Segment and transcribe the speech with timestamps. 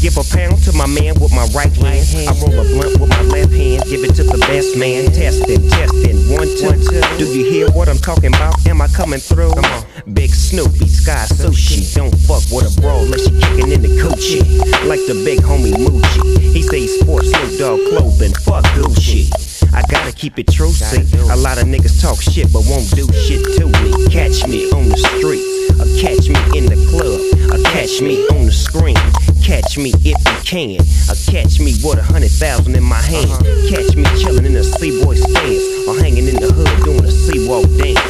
[0.00, 2.06] give a pound to my man with my right hand.
[2.28, 5.06] I roll a blunt with my left hand, give it to the best man.
[5.12, 6.74] Testing, testing, one, two.
[7.18, 8.54] Do you hear what I'm talking about?
[8.66, 9.52] Am I coming through?
[9.52, 9.84] Come on.
[10.12, 11.94] Big Snoopy, Sky Sushi.
[11.94, 14.42] Don't fuck with a bro unless you're kicking in the coochie.
[14.88, 16.52] Like the big homie Moochie.
[16.52, 18.34] He say sports, Snoop Dogg clothing.
[18.34, 19.45] Fuck Gucci.
[19.76, 21.04] I gotta keep it true, see.
[21.28, 24.08] A lot of niggas talk shit but won't do shit to me.
[24.08, 25.44] Catch me on the street,
[25.76, 27.20] or catch me in the club,
[27.52, 28.96] or catch me on the screen.
[29.44, 30.80] Catch me if you can,
[31.12, 33.28] or catch me with a hundred thousand in my hand.
[33.68, 37.68] Catch me chillin' in a C-boy stance, or hanging in the hood doing a C-walk
[37.76, 38.00] dance.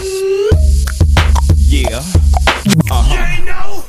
[1.66, 1.98] Yeah.
[2.90, 3.26] Uh-huh.
[3.36, 3.82] You know,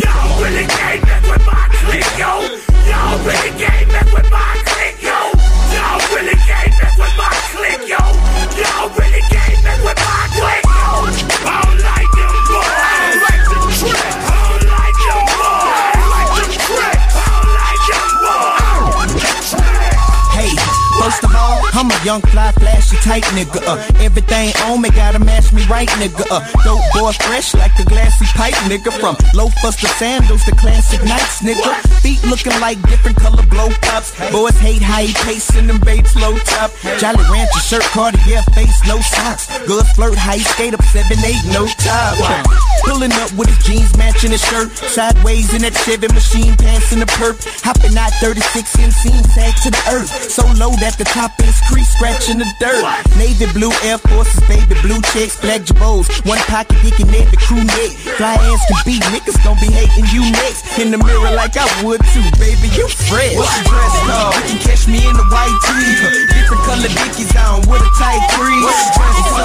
[0.00, 2.40] y'all really came back with my click, yo.
[2.88, 3.71] Y'all really came
[22.04, 23.62] young fly, flashy tight nigga.
[23.66, 26.24] Uh, everything on me gotta match me right, nigga.
[26.30, 28.92] Uh, dope boy fresh like a glassy pipe, nigga.
[29.00, 31.70] From loafers to sandals to classic nights, nigga.
[32.02, 34.12] Feet looking like different color blow pops.
[34.30, 36.70] Boys hate how he pacing them Bates low top.
[36.98, 39.46] Jolly Rancher shirt, Cartier face, no socks.
[39.66, 42.18] Good flirt, high skate up seven eight, no top.
[42.84, 44.70] Pulling up with his jeans matching his shirt.
[44.72, 47.38] Sideways in that Chevy machine, pants in the perp.
[47.62, 50.10] Hopping out 36 in scene, sag to the earth.
[50.30, 52.82] So low that the top is crease, scratching the dirt.
[53.16, 56.08] Navy blue Air Forces, baby blue checks, black jabos.
[56.26, 57.90] One pocket dicky neck, the crew neck.
[58.16, 60.66] Fly ass can beat, niggas gon' be hating you next.
[60.78, 63.36] In the mirror like I would too, baby, you fresh.
[63.36, 64.34] What's your dress code?
[64.34, 66.32] You can catch me in the white tee.
[66.32, 68.64] Different color dickies on with a tight crease.
[68.64, 69.41] What's your dress code?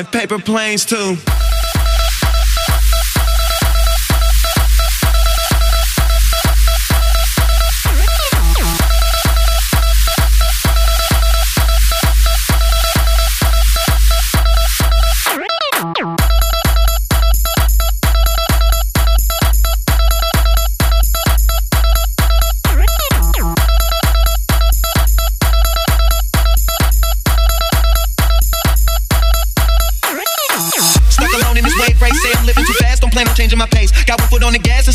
[0.00, 1.49] And paper planes too.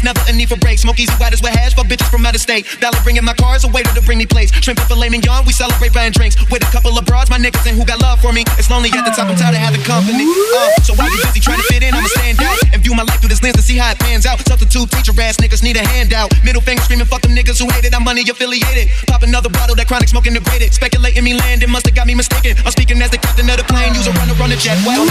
[0.06, 0.86] Never a need for brakes.
[0.86, 2.70] Smoke easy riders with hash, for bitches from out of state.
[2.78, 4.54] Valid bringing my cars, a waiter to bring me plates.
[4.62, 6.38] Shrimp and filet mignon, we celebrate buying drinks.
[6.54, 8.46] With a couple of broads, my niggas and who got love for me.
[8.62, 10.30] It's lonely at the top, I'm tired of having company.
[10.30, 13.02] Uh, so while you busy trying to fit in, I'ma stand out and view my
[13.02, 14.38] life through this lens to see how it pans out.
[14.46, 16.30] Substitute teacher ass niggas need a handout.
[16.46, 18.94] Middle finger screaming, fuck them niggas who hated, I'm money affiliated.
[19.10, 20.74] Pop another bottle, that chronic smoking degraded.
[20.74, 22.54] Speculating me landing, must have got me mistaken.
[22.62, 24.78] I'm speaking as the captain of the plane, use a runner on the jet.
[24.86, 25.10] Well,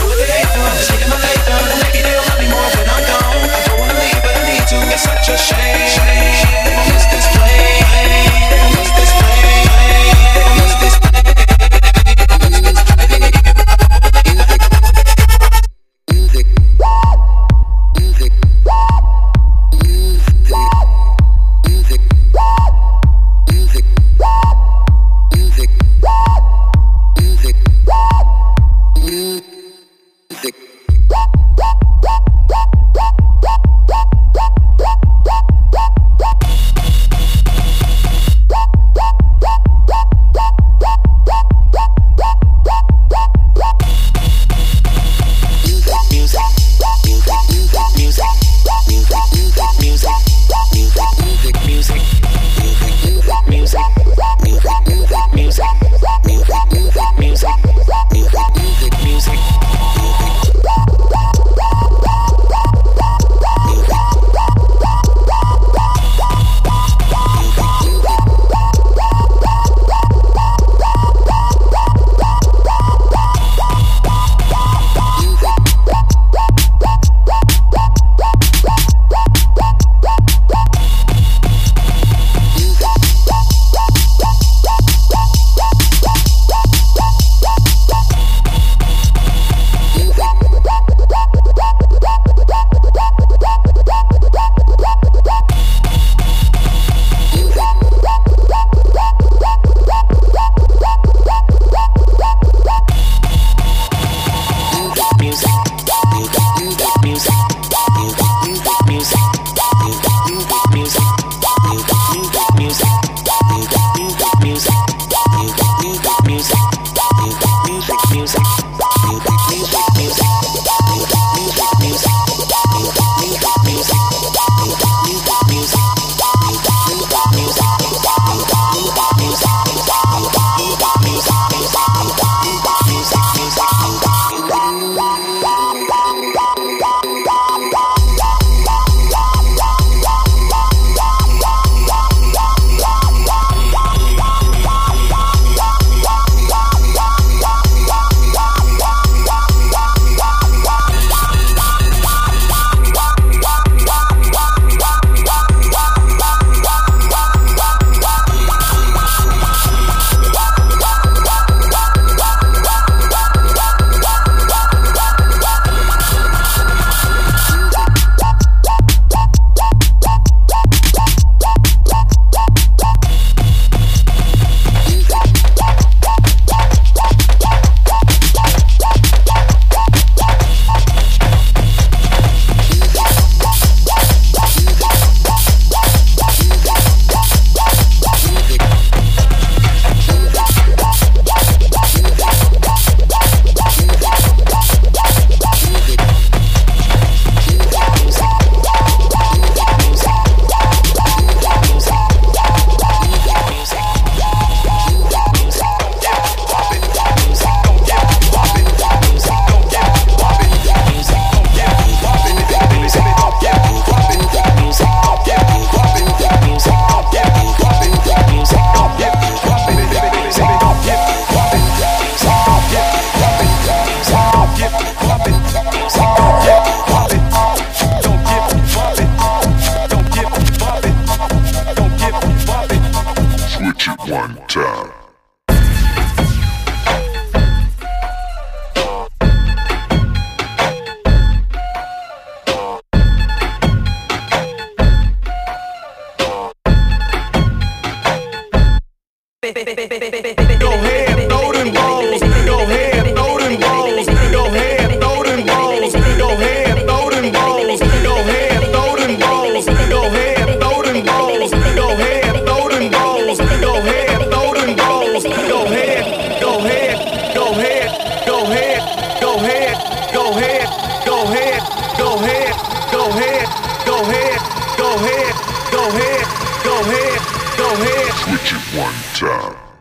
[275.14, 275.34] ahead,
[275.70, 276.26] go ahead,
[276.64, 278.12] go ahead, go ahead.
[278.14, 279.73] Switch it one time.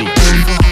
[0.00, 0.69] Easy.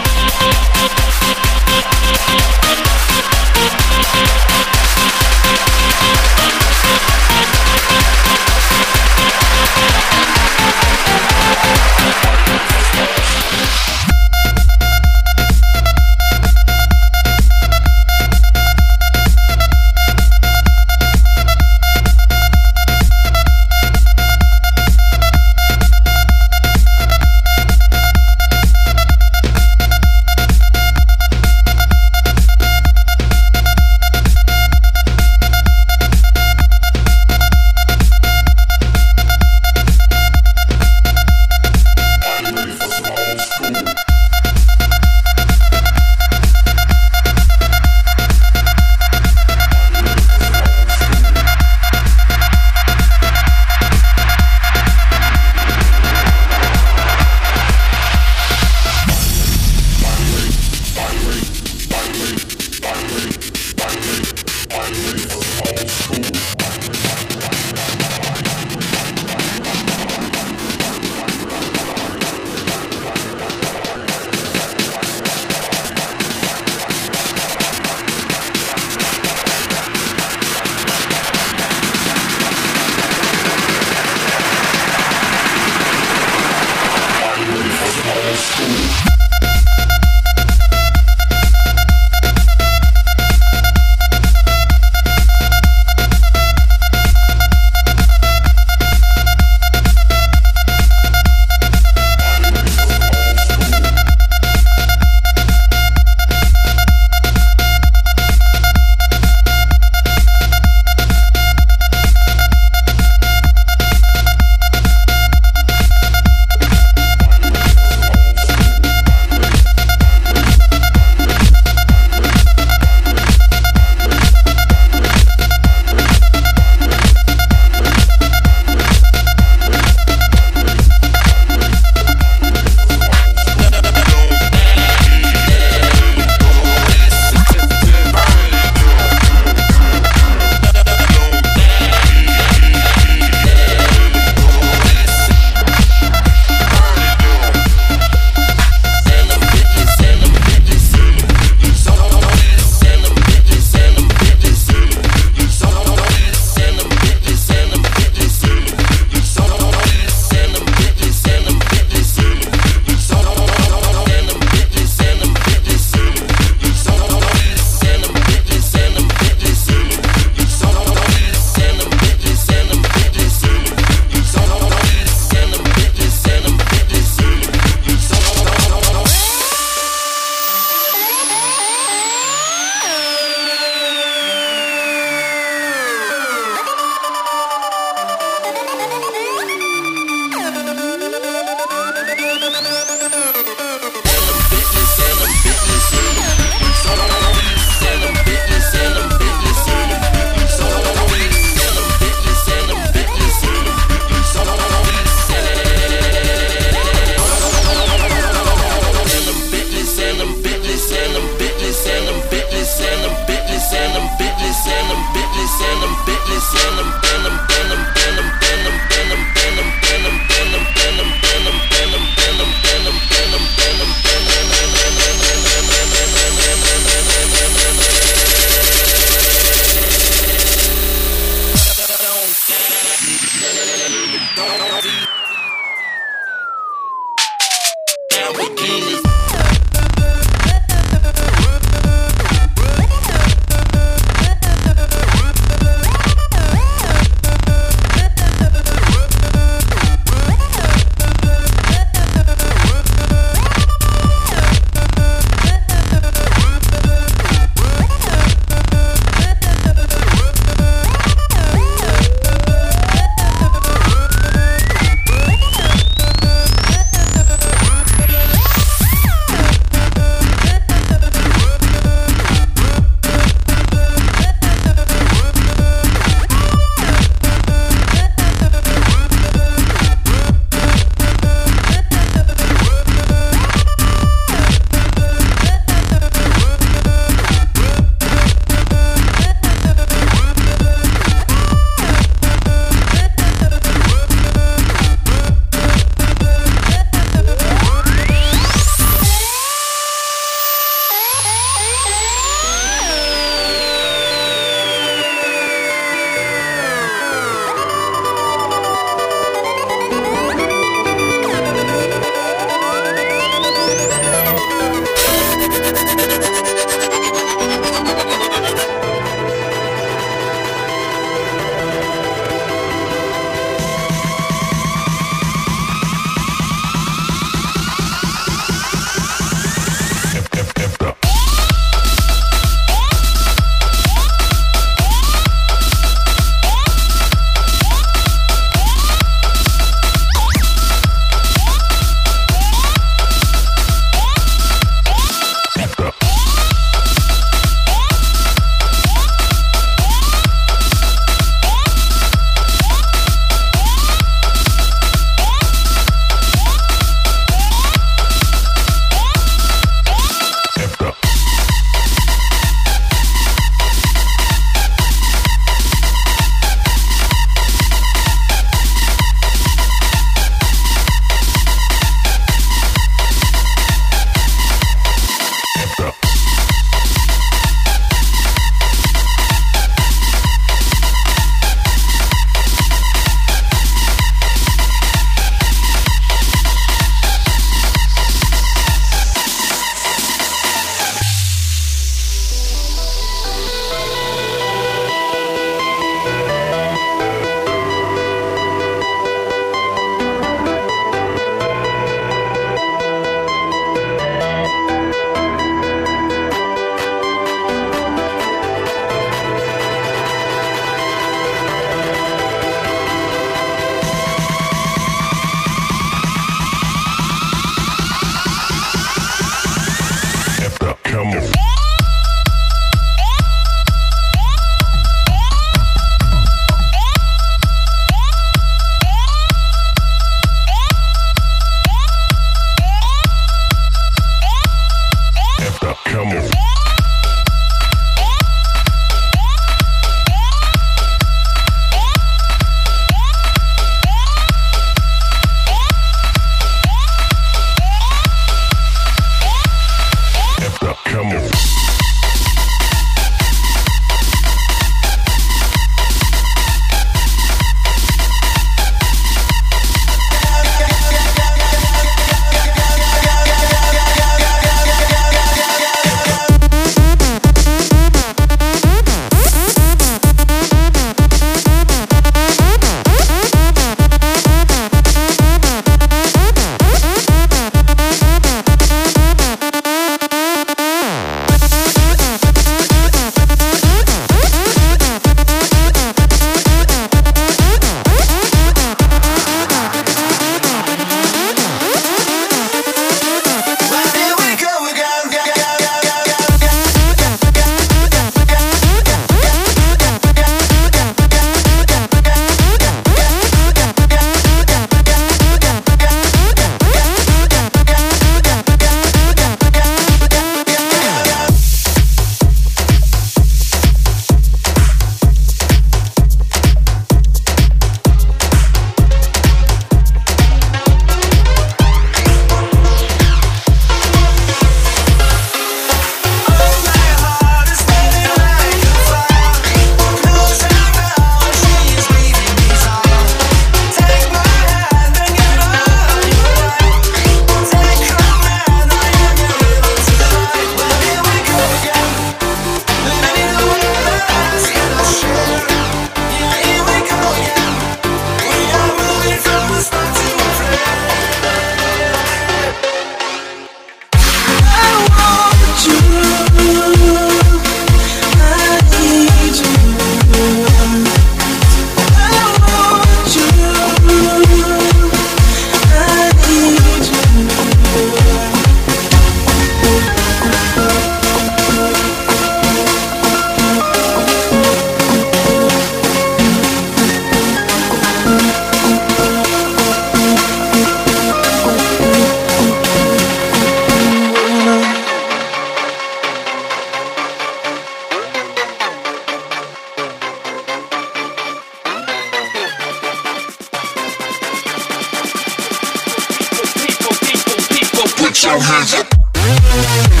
[598.61, 600.00] Your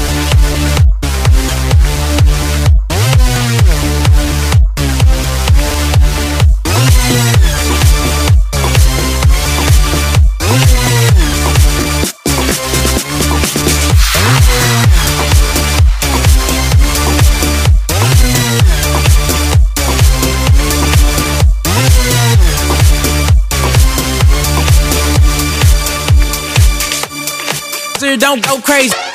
[28.31, 29.10] Don't go crazy.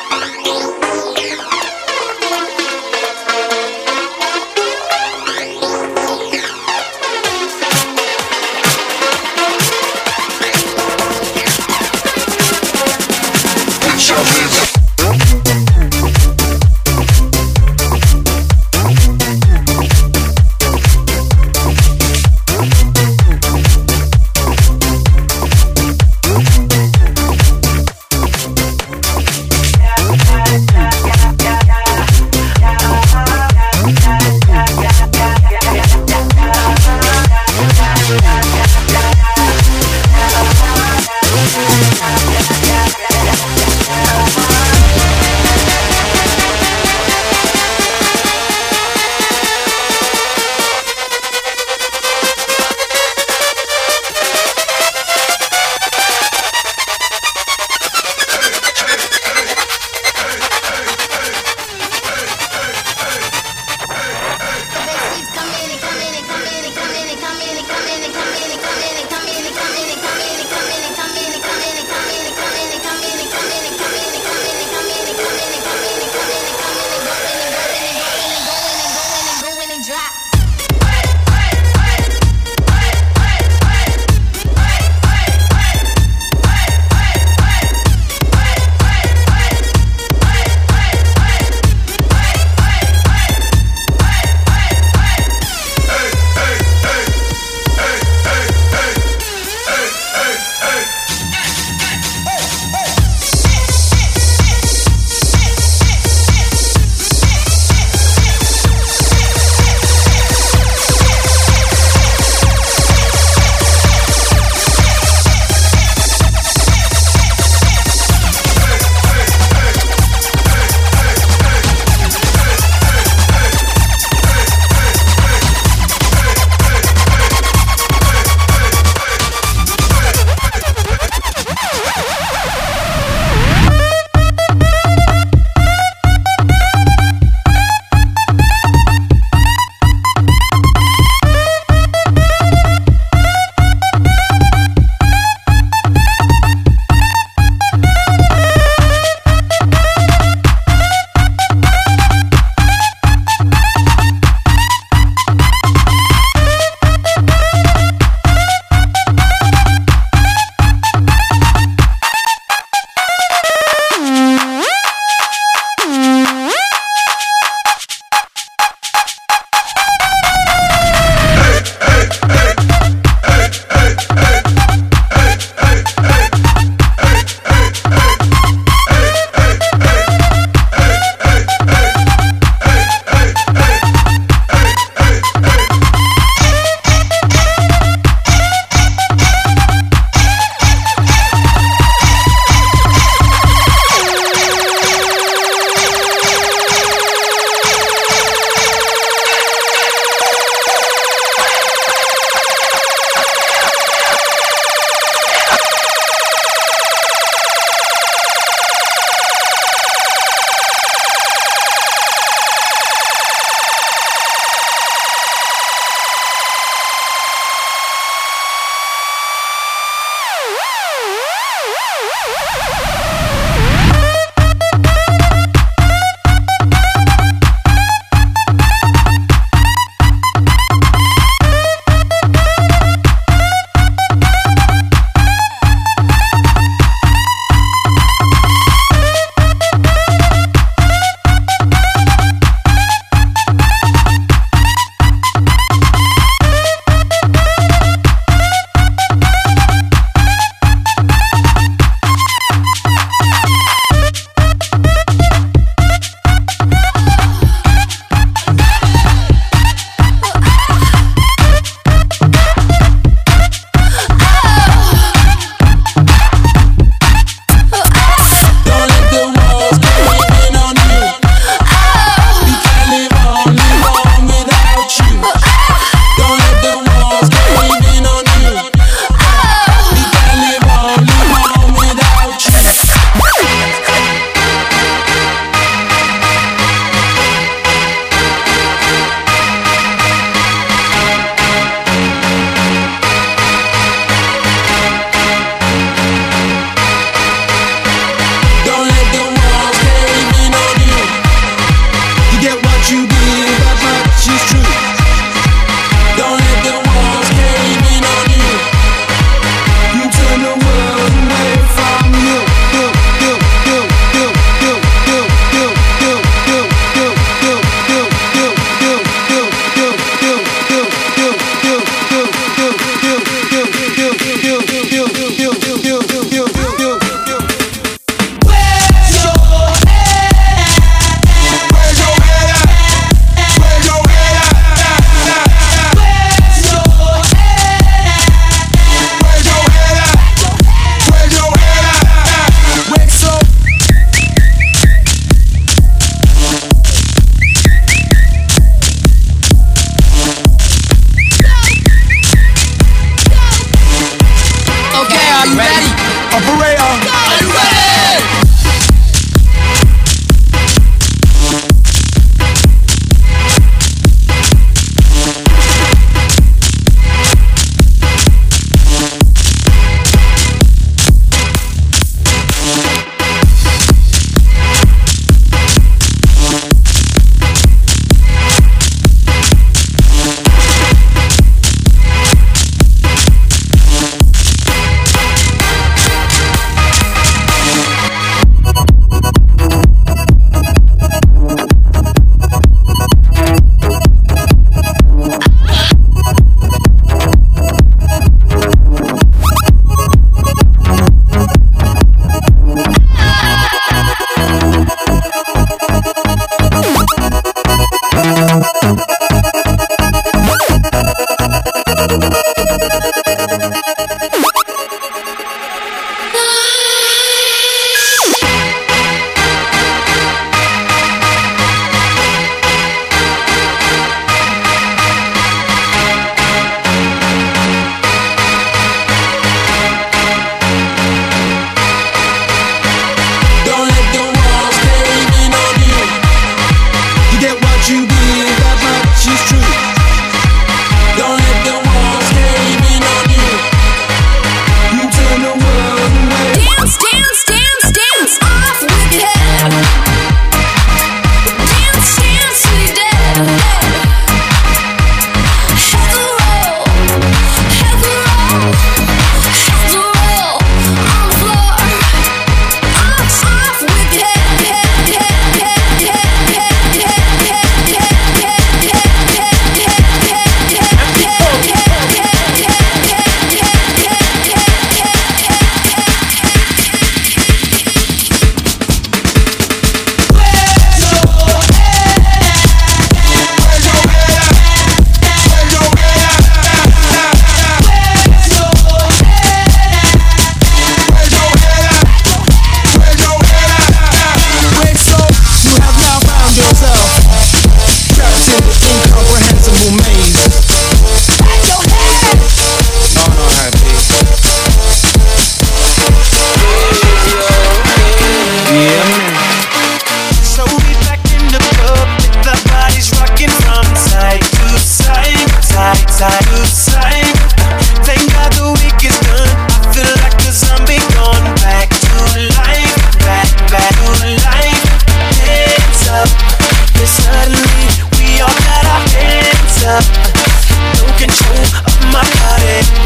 [532.78, 533.05] it.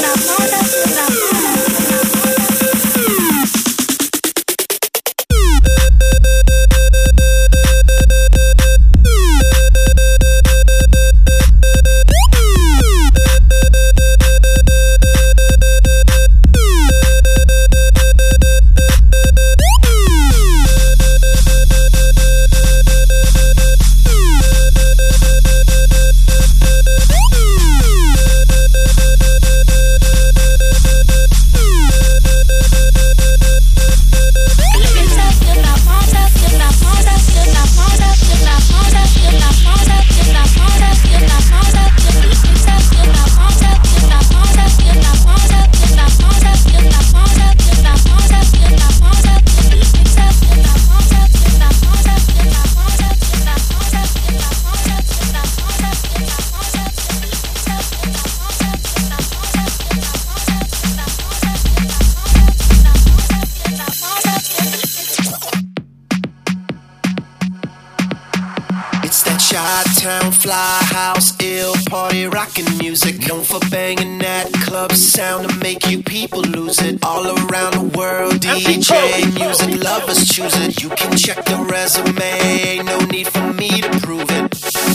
[80.41, 80.83] choose it.
[80.83, 84.49] You can check the resume, no need for me to prove it.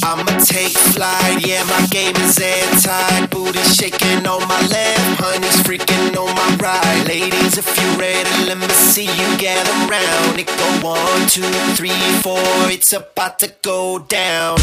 [0.04, 3.30] I'ma take flight, yeah, my game is airtight.
[3.30, 7.04] Booty shaking on my left, honey's freaking on my right.
[7.06, 10.38] Ladies, if you're ready, let me see you gather round.
[10.38, 14.58] It go one, two, three, four, it's about to go down.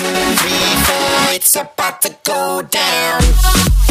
[0.00, 3.87] it's about to go down.